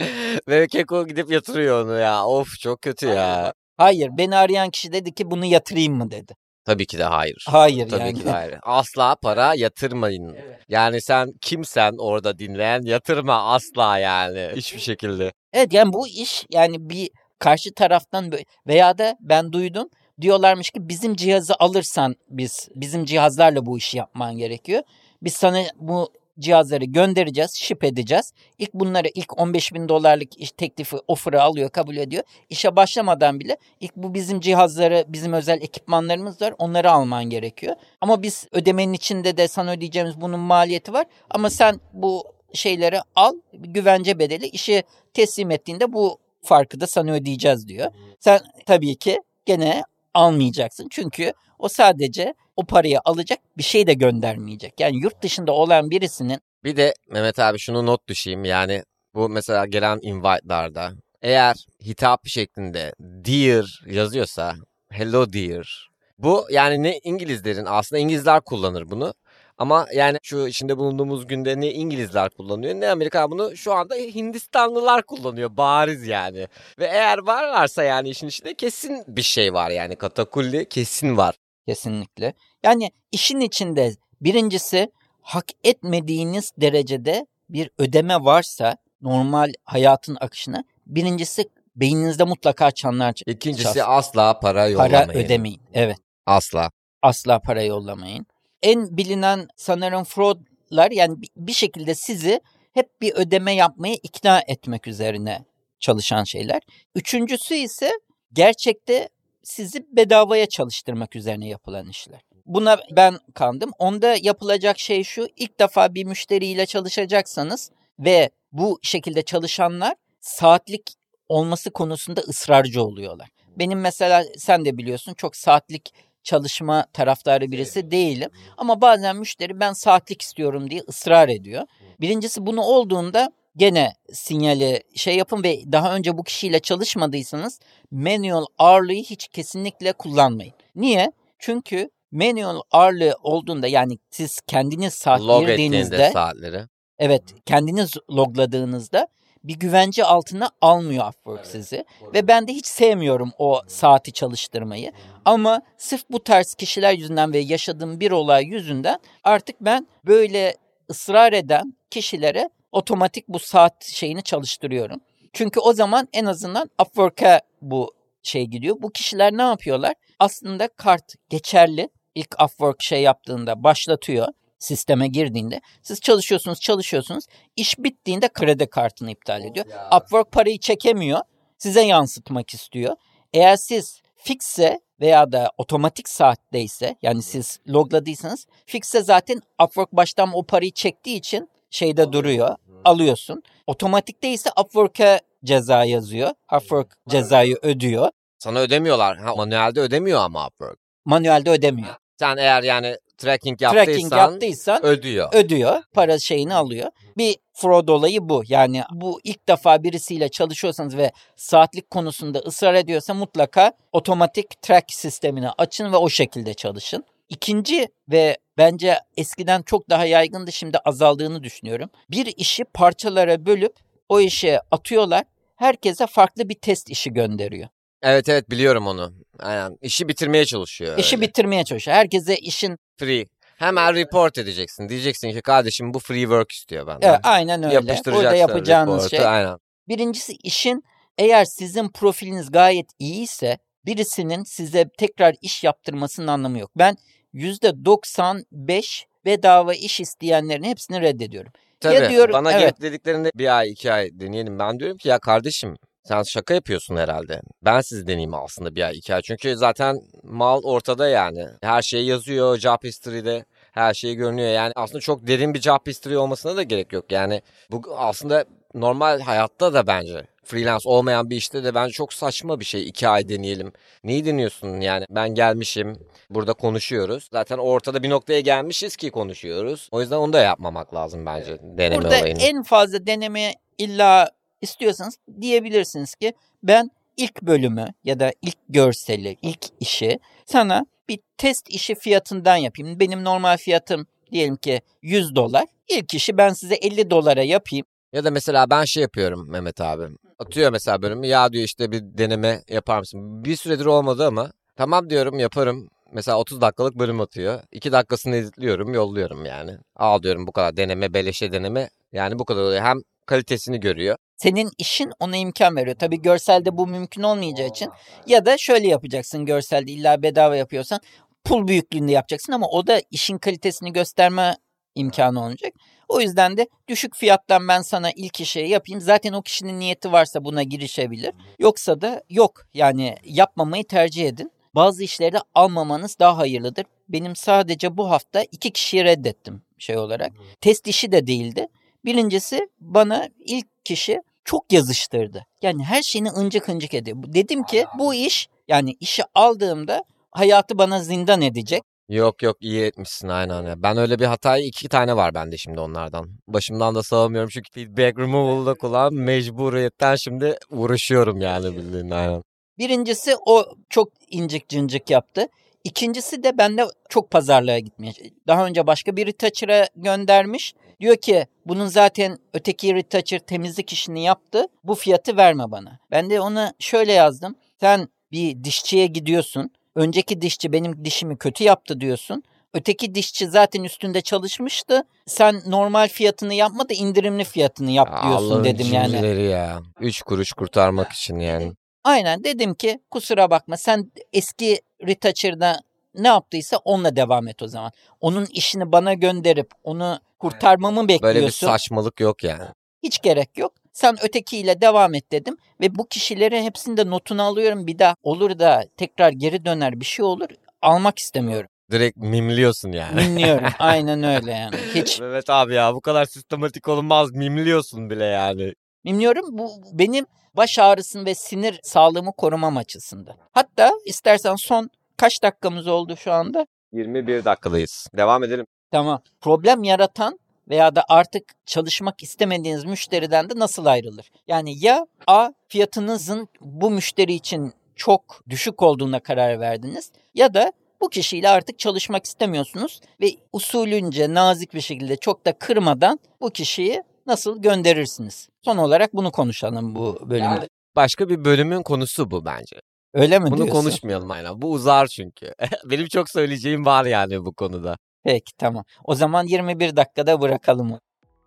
Ve 0.48 0.66
Keko 0.68 1.06
gidip 1.06 1.30
yatırıyor 1.30 1.84
onu 1.84 1.98
ya. 1.98 2.26
Of 2.26 2.58
çok 2.60 2.82
kötü 2.82 3.06
ya. 3.06 3.52
Hayır 3.76 4.10
beni 4.18 4.36
arayan 4.36 4.70
kişi 4.70 4.92
dedi 4.92 5.14
ki 5.14 5.30
bunu 5.30 5.44
yatırayım 5.44 5.94
mı 5.94 6.10
dedi. 6.10 6.34
Tabii 6.64 6.86
ki 6.86 6.98
de 6.98 7.04
hayır. 7.04 7.44
Hayır 7.48 7.88
Tabii 7.88 8.00
yani. 8.00 8.18
ki 8.18 8.24
de 8.24 8.30
hayır. 8.30 8.54
Asla 8.62 9.16
para 9.22 9.54
yatırmayın. 9.54 10.36
Yani 10.68 11.00
sen 11.00 11.32
kimsen 11.40 11.94
orada 11.98 12.38
dinleyen 12.38 12.82
yatırma 12.82 13.54
asla 13.54 13.98
yani. 13.98 14.50
Hiçbir 14.56 14.80
şekilde. 14.80 15.32
Evet 15.52 15.72
yani 15.72 15.92
bu 15.92 16.08
iş 16.08 16.46
yani 16.50 16.90
bir 16.90 17.10
karşı 17.38 17.74
taraftan 17.74 18.32
böyle 18.32 18.44
veya 18.66 18.98
da 18.98 19.16
ben 19.20 19.52
duydum 19.52 19.88
diyorlarmış 20.20 20.70
ki 20.70 20.88
bizim 20.88 21.16
cihazı 21.16 21.54
alırsan 21.58 22.16
biz 22.30 22.68
bizim 22.74 23.04
cihazlarla 23.04 23.66
bu 23.66 23.78
işi 23.78 23.98
yapman 23.98 24.38
gerekiyor. 24.38 24.82
Biz 25.22 25.32
sana 25.32 25.62
bu 25.76 26.08
cihazları 26.40 26.84
göndereceğiz, 26.84 27.54
ship 27.54 27.84
edeceğiz. 27.84 28.32
İlk 28.58 28.74
bunları 28.74 29.08
ilk 29.14 29.40
15 29.40 29.74
bin 29.74 29.88
dolarlık 29.88 30.38
iş 30.38 30.50
teklifi, 30.52 30.96
offer'ı 31.08 31.42
alıyor, 31.42 31.70
kabul 31.70 31.96
ediyor. 31.96 32.22
İşe 32.48 32.76
başlamadan 32.76 33.40
bile 33.40 33.56
ilk 33.80 33.96
bu 33.96 34.14
bizim 34.14 34.40
cihazları, 34.40 35.04
bizim 35.08 35.32
özel 35.32 35.62
ekipmanlarımız 35.62 36.42
var. 36.42 36.54
Onları 36.58 36.90
alman 36.90 37.24
gerekiyor. 37.24 37.76
Ama 38.00 38.22
biz 38.22 38.46
ödemenin 38.52 38.92
içinde 38.92 39.36
de 39.36 39.48
sana 39.48 39.72
ödeyeceğimiz 39.72 40.20
bunun 40.20 40.40
maliyeti 40.40 40.92
var. 40.92 41.06
Ama 41.30 41.50
sen 41.50 41.80
bu 41.92 42.24
şeyleri 42.52 42.98
al, 43.16 43.34
güvence 43.52 44.18
bedeli 44.18 44.46
işi 44.46 44.82
teslim 45.14 45.50
ettiğinde 45.50 45.92
bu 45.92 46.18
farkı 46.42 46.80
da 46.80 46.86
sana 46.86 47.12
ödeyeceğiz 47.12 47.68
diyor. 47.68 47.90
Sen 48.20 48.40
tabii 48.66 48.96
ki 48.96 49.22
gene 49.46 49.82
almayacaksın. 50.14 50.88
Çünkü 50.90 51.32
o 51.58 51.68
sadece 51.68 52.34
o 52.56 52.64
parayı 52.64 52.98
alacak 53.04 53.38
bir 53.58 53.62
şey 53.62 53.86
de 53.86 53.94
göndermeyecek. 53.94 54.80
Yani 54.80 55.02
yurt 55.02 55.22
dışında 55.22 55.52
olan 55.52 55.90
birisinin 55.90 56.40
Bir 56.64 56.76
de 56.76 56.94
Mehmet 57.10 57.38
abi 57.38 57.58
şunu 57.58 57.86
not 57.86 58.08
düşeyim. 58.08 58.44
Yani 58.44 58.82
bu 59.14 59.28
mesela 59.28 59.66
gelen 59.66 59.98
invite'larda 60.02 60.92
eğer 61.22 61.56
hitap 61.84 62.26
şeklinde 62.26 62.92
dear 63.00 63.80
yazıyorsa 63.86 64.54
hello 64.90 65.32
dear. 65.32 65.90
Bu 66.18 66.46
yani 66.50 66.82
ne 66.82 66.98
İngilizlerin 66.98 67.64
aslında 67.66 68.00
İngilizler 68.00 68.40
kullanır 68.40 68.90
bunu. 68.90 69.14
Ama 69.60 69.86
yani 69.94 70.18
şu 70.22 70.46
içinde 70.46 70.76
bulunduğumuz 70.76 71.26
günde 71.26 71.60
ne 71.60 71.72
İngilizler 71.72 72.30
kullanıyor 72.30 72.74
ne 72.74 72.88
Amerika 72.88 73.30
bunu 73.30 73.56
şu 73.56 73.72
anda 73.74 73.94
Hindistanlılar 73.94 75.02
kullanıyor 75.02 75.56
bariz 75.56 76.06
yani. 76.06 76.48
Ve 76.78 76.86
eğer 76.86 77.18
varlarsa 77.18 77.82
yani 77.82 78.08
işin 78.08 78.26
içinde 78.26 78.54
kesin 78.54 79.04
bir 79.08 79.22
şey 79.22 79.54
var 79.54 79.70
yani 79.70 79.96
katakulli 79.96 80.68
kesin 80.68 81.16
var. 81.16 81.34
kesinlikle. 81.66 82.34
Yani 82.62 82.90
işin 83.12 83.40
içinde 83.40 83.92
birincisi 84.20 84.92
hak 85.22 85.46
etmediğiniz 85.64 86.52
derecede 86.56 87.26
bir 87.48 87.70
ödeme 87.78 88.14
varsa 88.24 88.76
normal 89.02 89.52
hayatın 89.64 90.16
akışına 90.20 90.64
birincisi 90.86 91.48
beyninizde 91.76 92.24
mutlaka 92.24 92.70
çanlar 92.70 93.14
İkincisi 93.26 93.64
çalsın. 93.64 93.82
asla 93.86 94.40
para 94.40 94.66
yollamayın. 94.66 95.06
para 95.06 95.18
ödemeyin. 95.18 95.60
Evet. 95.74 95.96
Asla. 96.26 96.70
asla 97.02 97.38
para 97.38 97.62
yollamayın. 97.62 98.26
En 98.62 98.96
bilinen 98.96 99.48
sanırım 99.56 100.04
fraudlar 100.04 100.90
yani 100.90 101.22
bi- 101.22 101.28
bir 101.36 101.52
şekilde 101.52 101.94
sizi 101.94 102.40
hep 102.74 103.00
bir 103.00 103.14
ödeme 103.14 103.54
yapmaya 103.54 103.94
ikna 103.94 104.42
etmek 104.46 104.86
üzerine 104.86 105.44
çalışan 105.80 106.24
şeyler. 106.24 106.62
Üçüncüsü 106.94 107.54
ise 107.54 107.92
gerçekte 108.32 109.08
sizi 109.42 109.86
bedavaya 109.96 110.46
çalıştırmak 110.46 111.16
üzerine 111.16 111.48
yapılan 111.48 111.88
işler. 111.88 112.20
Buna 112.46 112.78
ben 112.90 113.18
kandım. 113.34 113.70
Onda 113.78 114.16
yapılacak 114.22 114.78
şey 114.78 115.04
şu. 115.04 115.26
ilk 115.36 115.60
defa 115.60 115.94
bir 115.94 116.04
müşteriyle 116.04 116.66
çalışacaksanız 116.66 117.70
ve 117.98 118.30
bu 118.52 118.78
şekilde 118.82 119.22
çalışanlar 119.22 119.94
saatlik 120.20 120.94
olması 121.28 121.70
konusunda 121.70 122.20
ısrarcı 122.20 122.82
oluyorlar. 122.82 123.28
Benim 123.56 123.80
mesela 123.80 124.24
sen 124.38 124.64
de 124.64 124.78
biliyorsun 124.78 125.14
çok 125.14 125.36
saatlik 125.36 125.94
çalışma 126.22 126.86
taraftarı 126.92 127.52
birisi 127.52 127.90
değilim. 127.90 128.30
Ama 128.56 128.80
bazen 128.80 129.16
müşteri 129.16 129.60
ben 129.60 129.72
saatlik 129.72 130.22
istiyorum 130.22 130.70
diye 130.70 130.80
ısrar 130.88 131.28
ediyor. 131.28 131.66
Birincisi 132.00 132.46
bunu 132.46 132.60
olduğunda 132.60 133.32
gene 133.56 133.92
sinyali 134.12 134.82
şey 134.94 135.16
yapın 135.16 135.44
ve 135.44 135.72
daha 135.72 135.94
önce 135.94 136.18
bu 136.18 136.24
kişiyle 136.24 136.60
çalışmadıysanız 136.60 137.60
manual 137.90 138.44
hourly'yi 138.58 139.04
hiç 139.04 139.28
kesinlikle 139.28 139.92
kullanmayın. 139.92 140.54
Niye? 140.74 141.12
Çünkü 141.38 141.90
manual 142.12 142.60
hourly 142.70 143.12
olduğunda 143.22 143.66
yani 143.66 143.98
siz 144.10 144.40
kendiniz 144.46 144.94
saat 144.94 145.20
Log 145.20 145.46
girdiğinizde 145.46 146.10
saatleri. 146.12 146.62
Evet, 146.98 147.22
kendiniz 147.46 147.92
logladığınızda 148.10 149.08
bir 149.44 149.54
güvence 149.54 150.04
altına 150.04 150.50
almıyor 150.60 151.08
Upwork 151.08 151.46
sizi. 151.46 151.84
Ve 152.14 152.28
ben 152.28 152.48
de 152.48 152.52
hiç 152.52 152.66
sevmiyorum 152.66 153.32
o 153.38 153.60
saati 153.66 154.12
çalıştırmayı. 154.12 154.92
Ama 155.24 155.62
sırf 155.78 156.04
bu 156.10 156.24
tarz 156.24 156.54
kişiler 156.54 156.92
yüzünden 156.92 157.32
ve 157.32 157.38
yaşadığım 157.38 158.00
bir 158.00 158.10
olay 158.10 158.44
yüzünden 158.44 158.98
artık 159.24 159.56
ben 159.60 159.86
böyle 160.06 160.56
ısrar 160.90 161.32
eden 161.32 161.74
kişilere 161.90 162.50
otomatik 162.72 163.28
bu 163.28 163.38
saat 163.38 163.84
şeyini 163.84 164.22
çalıştırıyorum. 164.22 165.00
Çünkü 165.32 165.60
o 165.60 165.72
zaman 165.72 166.08
en 166.12 166.24
azından 166.24 166.70
Upwork'a 166.82 167.40
bu 167.62 167.94
şey 168.22 168.46
gidiyor. 168.46 168.76
Bu 168.80 168.90
kişiler 168.90 169.32
ne 169.32 169.42
yapıyorlar? 169.42 169.94
Aslında 170.18 170.68
kart 170.68 171.14
geçerli. 171.30 171.88
İlk 172.14 172.42
Upwork 172.42 172.82
şey 172.82 173.02
yaptığında 173.02 173.62
başlatıyor 173.64 174.28
sisteme 174.60 175.08
girdiğinde 175.08 175.60
siz 175.82 176.00
çalışıyorsunuz 176.00 176.60
çalışıyorsunuz 176.60 177.24
iş 177.56 177.78
bittiğinde 177.78 178.28
kredi 178.28 178.66
kartını 178.66 179.10
iptal 179.10 179.44
ediyor. 179.44 179.66
Upwork 179.96 180.32
parayı 180.32 180.58
çekemiyor 180.58 181.20
size 181.58 181.80
yansıtmak 181.82 182.54
istiyor. 182.54 182.96
Eğer 183.32 183.56
siz 183.56 184.02
fikse 184.16 184.80
veya 185.00 185.32
da 185.32 185.50
otomatik 185.58 186.08
saatteyse 186.08 186.96
yani 187.02 187.22
siz 187.22 187.60
logladıysanız 187.68 188.46
fikse 188.66 189.02
zaten 189.02 189.40
Upwork 189.64 189.92
baştan 189.92 190.30
o 190.34 190.42
parayı 190.42 190.72
çektiği 190.72 191.16
için 191.16 191.48
şeyde 191.70 192.12
duruyor 192.12 192.56
alıyorsun. 192.84 193.42
Otomatikte 193.66 194.28
ise 194.30 194.50
Upwork'a 194.60 195.20
ceza 195.44 195.84
yazıyor. 195.84 196.30
Upwork 196.56 196.96
cezayı 197.08 197.56
ödüyor. 197.62 198.10
Sana 198.38 198.58
ödemiyorlar. 198.58 199.18
Ha, 199.18 199.34
manuelde 199.36 199.80
ödemiyor 199.80 200.20
ama 200.20 200.46
Upwork. 200.46 200.78
Manuelde 201.04 201.50
ödemiyor. 201.50 201.94
Sen 202.18 202.36
eğer 202.36 202.62
yani 202.62 202.96
tracking 203.20 203.62
yaptıysan 203.62 203.84
Tracking 203.86 204.12
yaptıysan 204.12 204.86
ödüyor. 204.86 205.28
ödüyor. 205.32 205.82
Para 205.94 206.18
şeyini 206.18 206.54
alıyor. 206.54 206.90
Bir 207.18 207.36
fraud 207.52 207.88
olayı 207.88 208.28
bu. 208.28 208.42
Yani 208.48 208.82
bu 208.92 209.20
ilk 209.24 209.48
defa 209.48 209.82
birisiyle 209.82 210.28
çalışıyorsanız 210.28 210.96
ve 210.96 211.10
saatlik 211.36 211.90
konusunda 211.90 212.38
ısrar 212.38 212.74
ediyorsa 212.74 213.14
mutlaka 213.14 213.72
otomatik 213.92 214.62
track 214.62 214.84
sistemini 214.88 215.50
açın 215.50 215.92
ve 215.92 215.96
o 215.96 216.08
şekilde 216.08 216.54
çalışın. 216.54 217.04
İkinci 217.28 217.88
ve 218.08 218.38
bence 218.58 218.98
eskiden 219.16 219.62
çok 219.62 219.90
daha 219.90 220.04
yaygındı 220.04 220.52
şimdi 220.52 220.78
azaldığını 220.78 221.42
düşünüyorum. 221.42 221.90
Bir 222.10 222.34
işi 222.36 222.64
parçalara 222.64 223.46
bölüp 223.46 223.72
o 224.08 224.20
işe 224.20 224.60
atıyorlar. 224.70 225.24
Herkese 225.56 226.06
farklı 226.06 226.48
bir 226.48 226.54
test 226.54 226.90
işi 226.90 227.12
gönderiyor. 227.12 227.68
Evet 228.02 228.28
evet 228.28 228.50
biliyorum 228.50 228.86
onu. 228.86 229.12
Aynen. 229.38 229.76
İşi 229.82 230.08
bitirmeye 230.08 230.44
çalışıyor. 230.44 230.98
İşi 230.98 231.16
öyle. 231.16 231.26
bitirmeye 231.26 231.64
çalışıyor. 231.64 231.96
Herkese 231.96 232.36
işin 232.36 232.76
Free. 232.98 233.24
Hemen 233.56 233.94
report 233.94 234.38
edeceksin. 234.38 234.88
Diyeceksin 234.88 235.32
ki 235.32 235.42
kardeşim 235.42 235.94
bu 235.94 235.98
free 235.98 236.20
work 236.20 236.52
istiyor 236.52 236.86
benden. 236.86 237.08
evet, 237.08 237.20
aynen 237.22 237.62
öyle. 237.62 237.74
Yapıştıracaksın 237.74 238.26
Orada 238.26 238.36
yapacağınız 238.36 238.94
reportu, 238.94 239.16
şey. 239.16 239.26
Aynen. 239.26 239.58
Birincisi 239.88 240.32
işin 240.32 240.84
eğer 241.18 241.44
sizin 241.44 241.88
profiliniz 241.88 242.50
gayet 242.50 242.86
iyiyse 242.98 243.58
birisinin 243.86 244.44
size 244.44 244.84
tekrar 244.98 245.34
iş 245.42 245.64
yaptırmasının 245.64 246.26
anlamı 246.26 246.58
yok. 246.58 246.70
Ben 246.76 246.96
%95 247.34 249.04
bedava 249.24 249.74
iş 249.74 250.00
isteyenlerin 250.00 250.62
hepsini 250.62 251.00
reddediyorum. 251.00 251.52
Tabii. 251.80 252.08
diyorum, 252.08 252.32
Bana 252.32 252.52
evet. 252.52 252.60
gelip 252.60 252.80
dediklerinde 252.80 253.30
bir 253.34 253.58
ay 253.58 253.70
iki 253.70 253.92
ay 253.92 254.08
deneyelim. 254.12 254.58
Ben 254.58 254.78
diyorum 254.78 254.96
ki 254.96 255.08
ya 255.08 255.18
kardeşim 255.18 255.76
sen 256.04 256.22
şaka 256.22 256.54
yapıyorsun 256.54 256.96
herhalde. 256.96 257.40
Ben 257.62 257.80
sizi 257.80 258.06
deneyeyim 258.06 258.34
aslında 258.34 258.74
bir 258.74 258.82
ay 258.82 258.98
iki 258.98 259.14
ay. 259.14 259.22
Çünkü 259.22 259.56
zaten 259.56 260.00
mal 260.22 260.60
ortada 260.62 261.08
yani. 261.08 261.46
Her 261.62 261.82
şey 261.82 262.04
yazıyor 262.06 262.58
job 262.58 262.84
history'de. 262.84 263.44
Her 263.72 263.94
şey 263.94 264.14
görünüyor. 264.14 264.48
Yani 264.48 264.72
aslında 264.76 265.00
çok 265.00 265.26
derin 265.26 265.54
bir 265.54 265.60
job 265.60 265.86
history 265.86 266.16
olmasına 266.18 266.56
da 266.56 266.62
gerek 266.62 266.92
yok. 266.92 267.12
Yani 267.12 267.42
bu 267.70 267.82
aslında 267.96 268.44
normal 268.74 269.20
hayatta 269.20 269.74
da 269.74 269.86
bence 269.86 270.26
freelance 270.44 270.88
olmayan 270.88 271.30
bir 271.30 271.36
işte 271.36 271.64
de 271.64 271.74
bence 271.74 271.92
çok 271.92 272.12
saçma 272.12 272.60
bir 272.60 272.64
şey. 272.64 272.88
iki 272.88 273.08
ay 273.08 273.28
deneyelim. 273.28 273.72
Neyi 274.04 274.24
deniyorsun 274.24 274.80
yani? 274.80 275.04
Ben 275.10 275.28
gelmişim. 275.34 275.98
Burada 276.30 276.52
konuşuyoruz. 276.52 277.28
Zaten 277.32 277.58
ortada 277.58 278.02
bir 278.02 278.10
noktaya 278.10 278.40
gelmişiz 278.40 278.96
ki 278.96 279.10
konuşuyoruz. 279.10 279.88
O 279.92 280.00
yüzden 280.00 280.16
onu 280.16 280.32
da 280.32 280.40
yapmamak 280.40 280.94
lazım 280.94 281.26
bence 281.26 281.58
deneme 281.62 282.02
Burada 282.02 282.18
olayını. 282.18 282.42
en 282.42 282.62
fazla 282.62 283.06
deneme 283.06 283.54
illa 283.78 284.30
istiyorsanız 284.62 285.16
diyebilirsiniz 285.40 286.14
ki 286.14 286.32
ben 286.62 286.90
ilk 287.16 287.42
bölümü 287.42 287.86
ya 288.04 288.20
da 288.20 288.32
ilk 288.42 288.56
görseli, 288.68 289.36
ilk 289.42 289.66
işi 289.80 290.18
sana 290.46 290.86
bir 291.08 291.18
test 291.38 291.70
işi 291.70 291.94
fiyatından 291.94 292.56
yapayım. 292.56 293.00
Benim 293.00 293.24
normal 293.24 293.56
fiyatım 293.56 294.06
diyelim 294.32 294.56
ki 294.56 294.80
100 295.02 295.34
dolar. 295.34 295.64
İlk 295.88 296.14
işi 296.14 296.36
ben 296.36 296.52
size 296.52 296.74
50 296.74 297.10
dolara 297.10 297.42
yapayım. 297.42 297.86
Ya 298.12 298.24
da 298.24 298.30
mesela 298.30 298.70
ben 298.70 298.84
şey 298.84 299.02
yapıyorum 299.02 299.50
Mehmet 299.50 299.80
abi. 299.80 300.04
Atıyor 300.38 300.72
mesela 300.72 301.02
bölümü. 301.02 301.26
Ya 301.26 301.52
diyor 301.52 301.64
işte 301.64 301.92
bir 301.92 302.00
deneme 302.02 302.62
yapar 302.68 302.98
mısın? 302.98 303.44
Bir 303.44 303.56
süredir 303.56 303.86
olmadı 303.86 304.26
ama 304.26 304.52
tamam 304.76 305.10
diyorum 305.10 305.38
yaparım. 305.38 305.88
Mesela 306.12 306.38
30 306.38 306.60
dakikalık 306.60 306.98
bölüm 306.98 307.20
atıyor. 307.20 307.60
2 307.72 307.92
dakikasını 307.92 308.36
editliyorum, 308.36 308.94
yolluyorum 308.94 309.44
yani. 309.44 309.78
Al 309.96 310.22
diyorum 310.22 310.46
bu 310.46 310.52
kadar 310.52 310.76
deneme, 310.76 311.14
beleşe 311.14 311.52
deneme. 311.52 311.90
Yani 312.12 312.38
bu 312.38 312.44
kadar 312.44 312.62
oluyor. 312.62 312.82
Hem 312.82 312.98
kalitesini 313.26 313.80
görüyor. 313.80 314.16
Senin 314.36 314.70
işin 314.78 315.12
ona 315.20 315.36
imkan 315.36 315.76
veriyor. 315.76 315.96
Tabii 315.98 316.22
görselde 316.22 316.76
bu 316.76 316.86
mümkün 316.86 317.22
olmayacağı 317.22 317.68
için 317.68 317.90
ya 318.26 318.46
da 318.46 318.58
şöyle 318.58 318.88
yapacaksın 318.88 319.46
görselde 319.46 319.92
illa 319.92 320.22
bedava 320.22 320.56
yapıyorsan 320.56 321.00
pul 321.44 321.68
büyüklüğünde 321.68 322.12
yapacaksın 322.12 322.52
ama 322.52 322.68
o 322.68 322.86
da 322.86 323.02
işin 323.10 323.38
kalitesini 323.38 323.92
gösterme 323.92 324.56
imkanı 324.94 325.44
olacak. 325.44 325.72
O 326.08 326.20
yüzden 326.20 326.56
de 326.56 326.68
düşük 326.88 327.16
fiyattan 327.16 327.68
ben 327.68 327.82
sana 327.82 328.10
ilk 328.16 328.40
işi 328.40 328.60
yapayım. 328.60 329.00
Zaten 329.00 329.32
o 329.32 329.42
kişinin 329.42 329.80
niyeti 329.80 330.12
varsa 330.12 330.44
buna 330.44 330.62
girişebilir. 330.62 331.32
Yoksa 331.58 332.00
da 332.00 332.22
yok. 332.30 332.66
Yani 332.74 333.16
yapmamayı 333.24 333.84
tercih 333.84 334.28
edin. 334.28 334.52
Bazı 334.74 335.04
işleri 335.04 335.36
almamanız 335.54 336.18
daha 336.18 336.38
hayırlıdır. 336.38 336.84
Benim 337.08 337.36
sadece 337.36 337.96
bu 337.96 338.10
hafta 338.10 338.42
iki 338.52 338.70
kişiyi 338.70 339.04
reddettim 339.04 339.62
şey 339.78 339.98
olarak. 339.98 340.32
Test 340.60 340.86
işi 340.86 341.12
de 341.12 341.26
değildi. 341.26 341.66
Birincisi 342.04 342.68
bana 342.80 343.28
ilk 343.38 343.84
kişi 343.84 344.22
çok 344.44 344.72
yazıştırdı. 344.72 345.46
Yani 345.62 345.84
her 345.84 346.02
şeyini 346.02 346.30
ıncık 346.30 346.68
ıncık 346.68 346.94
ediyor. 346.94 347.16
Dedim 347.26 347.62
ki 347.62 347.84
bu 347.98 348.14
iş 348.14 348.48
yani 348.68 348.96
işi 349.00 349.22
aldığımda 349.34 350.04
hayatı 350.32 350.78
bana 350.78 351.00
zindan 351.00 351.42
edecek. 351.42 351.82
Yok 352.08 352.42
yok 352.42 352.56
iyi 352.60 352.82
etmişsin 352.82 353.28
aynen. 353.28 353.62
ya. 353.62 353.82
Ben 353.82 353.96
öyle 353.96 354.18
bir 354.18 354.24
hatayı 354.24 354.66
iki 354.66 354.88
tane 354.88 355.16
var 355.16 355.34
bende 355.34 355.56
şimdi 355.56 355.80
onlardan. 355.80 356.30
Başımdan 356.48 356.94
da 356.94 357.02
savamıyorum 357.02 357.50
çünkü 357.52 357.70
feedback 357.72 358.18
removal'da 358.18 358.74
kulağım 358.74 359.14
mecburiyetten 359.14 360.16
şimdi 360.16 360.56
uğraşıyorum 360.70 361.40
yani 361.40 361.76
bildiğin 361.76 362.10
aynen. 362.10 362.42
Birincisi 362.78 363.36
o 363.46 363.64
çok 363.90 364.08
incik 364.30 364.68
cincik 364.68 365.10
yaptı. 365.10 365.46
İkincisi 365.84 366.42
de 366.42 366.58
bende 366.58 366.84
çok 367.08 367.30
pazarlığa 367.30 367.78
gitmeye. 367.78 368.12
Daha 368.46 368.66
önce 368.66 368.86
başka 368.86 369.16
bir 369.16 369.26
retoucher'a 369.26 369.88
göndermiş. 369.96 370.74
Diyor 371.00 371.16
ki 371.16 371.46
bunun 371.66 371.86
zaten 371.86 372.38
öteki 372.54 372.94
retoucher 372.94 373.38
temizlik 373.38 373.92
işini 373.92 374.24
yaptı. 374.24 374.66
Bu 374.84 374.94
fiyatı 374.94 375.36
verme 375.36 375.70
bana. 375.70 375.98
Ben 376.10 376.30
de 376.30 376.40
ona 376.40 376.74
şöyle 376.78 377.12
yazdım. 377.12 377.54
Sen 377.80 378.08
bir 378.32 378.64
dişçiye 378.64 379.06
gidiyorsun. 379.06 379.70
Önceki 379.94 380.40
dişçi 380.40 380.72
benim 380.72 381.04
dişimi 381.04 381.38
kötü 381.38 381.64
yaptı 381.64 382.00
diyorsun. 382.00 382.42
Öteki 382.74 383.14
dişçi 383.14 383.46
zaten 383.48 383.84
üstünde 383.84 384.20
çalışmıştı. 384.20 385.04
Sen 385.26 385.62
normal 385.66 386.08
fiyatını 386.08 386.54
yapma 386.54 386.88
da 386.88 386.94
indirimli 386.94 387.44
fiyatını 387.44 387.90
yap 387.90 388.08
diyorsun 388.22 388.50
Allah'ın 388.50 388.64
dedim 388.64 388.92
yani. 388.92 389.42
ya. 389.42 389.82
Üç 390.00 390.22
kuruş 390.22 390.52
kurtarmak 390.52 391.12
için 391.12 391.38
yani. 391.38 391.72
Aynen 392.04 392.44
dedim 392.44 392.74
ki 392.74 393.00
kusura 393.10 393.50
bakma 393.50 393.76
sen 393.76 394.12
eski 394.32 394.80
retoucher'da 395.06 395.80
ne 396.14 396.28
yaptıysa 396.28 396.76
onunla 396.76 397.16
devam 397.16 397.48
et 397.48 397.62
o 397.62 397.68
zaman. 397.68 397.92
Onun 398.20 398.46
işini 398.52 398.92
bana 398.92 399.14
gönderip 399.14 399.70
onu 399.84 400.20
kurtarmamı 400.38 400.96
Böyle 400.96 401.08
bir 401.08 401.22
bekliyorsun. 401.22 401.66
saçmalık 401.66 402.20
yok 402.20 402.44
yani. 402.44 402.64
Hiç 403.02 403.22
gerek 403.22 403.58
yok. 403.58 403.72
Sen 403.92 404.16
ötekiyle 404.22 404.80
devam 404.80 405.14
et 405.14 405.32
dedim 405.32 405.56
ve 405.80 405.94
bu 405.94 406.06
kişileri 406.06 406.62
hepsinde 406.62 407.10
notunu 407.10 407.42
alıyorum. 407.42 407.86
Bir 407.86 407.98
daha 407.98 408.14
olur 408.22 408.58
da 408.58 408.84
tekrar 408.96 409.30
geri 409.32 409.64
döner 409.64 410.00
bir 410.00 410.04
şey 410.04 410.24
olur. 410.24 410.48
Almak 410.82 411.18
istemiyorum. 411.18 411.68
Direkt 411.90 412.16
mimliyorsun 412.16 412.92
yani. 412.92 413.20
Dinliyorum. 413.20 413.68
Aynen 413.78 414.22
öyle 414.22 414.52
yani. 414.52 414.76
Hiç 414.94 415.20
Mehmet 415.20 415.50
abi 415.50 415.74
ya 415.74 415.94
bu 415.94 416.00
kadar 416.00 416.24
sistematik 416.24 416.88
olunmaz. 416.88 417.30
Mimliyorsun 417.32 418.10
bile 418.10 418.24
yani. 418.24 418.74
Bilmiyorum 419.04 419.44
bu 419.50 419.70
benim 419.92 420.26
baş 420.54 420.78
ağrısını 420.78 421.24
ve 421.26 421.34
sinir 421.34 421.80
sağlığımı 421.82 422.32
korumam 422.32 422.76
açısından. 422.76 423.36
Hatta 423.52 423.92
istersen 424.04 424.54
son 424.54 424.90
kaç 425.16 425.42
dakikamız 425.42 425.86
oldu 425.86 426.16
şu 426.16 426.32
anda? 426.32 426.66
21 426.92 427.44
dakikadayız. 427.44 428.06
Devam 428.16 428.44
edelim. 428.44 428.66
Tamam. 428.90 429.22
Problem 429.40 429.84
yaratan 429.84 430.38
veya 430.68 430.96
da 430.96 431.04
artık 431.08 431.66
çalışmak 431.66 432.22
istemediğiniz 432.22 432.84
müşteriden 432.84 433.50
de 433.50 433.58
nasıl 433.58 433.86
ayrılır? 433.86 434.30
Yani 434.48 434.84
ya 434.84 435.06
A 435.26 435.52
fiyatınızın 435.68 436.48
bu 436.60 436.90
müşteri 436.90 437.32
için 437.34 437.72
çok 437.96 438.42
düşük 438.48 438.82
olduğuna 438.82 439.20
karar 439.20 439.60
verdiniz 439.60 440.12
ya 440.34 440.54
da 440.54 440.72
bu 441.00 441.08
kişiyle 441.08 441.48
artık 441.48 441.78
çalışmak 441.78 442.24
istemiyorsunuz 442.24 443.00
ve 443.20 443.26
usulünce 443.52 444.34
nazik 444.34 444.74
bir 444.74 444.80
şekilde 444.80 445.16
çok 445.16 445.46
da 445.46 445.52
kırmadan 445.52 446.18
bu 446.40 446.50
kişiyi 446.50 447.02
nasıl 447.30 447.62
gönderirsiniz? 447.62 448.48
Son 448.64 448.76
olarak 448.76 449.14
bunu 449.14 449.32
konuşalım 449.32 449.94
bu 449.94 450.30
bölümde. 450.30 450.68
Başka 450.96 451.28
bir 451.28 451.44
bölümün 451.44 451.82
konusu 451.82 452.30
bu 452.30 452.44
bence. 452.44 452.76
Öyle 453.14 453.38
mi 453.38 453.46
Bunu 453.46 453.56
diyorsun? 453.56 453.74
konuşmayalım 453.74 454.30
aynen. 454.30 454.62
Bu 454.62 454.72
uzar 454.72 455.06
çünkü. 455.06 455.52
Benim 455.84 456.06
çok 456.06 456.30
söyleyeceğim 456.30 456.86
var 456.86 457.04
yani 457.04 457.44
bu 457.44 457.52
konuda. 457.52 457.96
Peki 458.24 458.52
tamam. 458.58 458.84
O 459.04 459.14
zaman 459.14 459.46
21 459.46 459.96
dakikada 459.96 460.40
bırakalım. 460.40 460.98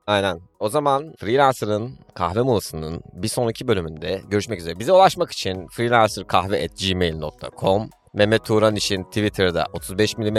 Aynen. 0.08 0.40
O 0.60 0.70
zaman 0.70 1.14
Freelancer'ın 1.20 1.92
kahve 2.14 2.42
molasının 2.42 3.02
bir 3.14 3.28
sonraki 3.28 3.68
bölümünde 3.68 4.22
görüşmek 4.30 4.60
üzere. 4.60 4.80
Bize 4.80 4.92
ulaşmak 4.92 5.32
için 5.32 5.68
freelancerkahve.gmail.com 5.68 7.90
Mehmet 8.14 8.46
Turan 8.46 8.76
için 8.76 9.04
Twitter'da 9.04 9.66
35 9.74 10.18
mm, 10.18 10.36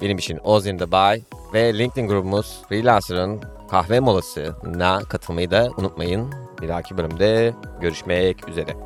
benim 0.00 0.18
için 0.18 0.38
Oz 0.44 0.66
in 0.66 0.78
the 0.78 0.92
Bay 0.92 1.22
ve 1.52 1.78
LinkedIn 1.78 2.08
grubumuz 2.08 2.62
Freelancer'ın 2.68 3.42
kahve 3.70 4.00
molasına 4.00 4.98
katılmayı 5.08 5.50
da 5.50 5.68
unutmayın. 5.76 6.32
Bir 6.62 6.68
dahaki 6.68 6.98
bölümde 6.98 7.54
görüşmek 7.80 8.48
üzere. 8.48 8.76